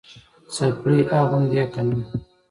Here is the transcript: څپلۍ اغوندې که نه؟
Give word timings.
څپلۍ 0.53 0.99
اغوندې 1.19 1.63
که 1.73 1.81
نه؟ 1.87 1.97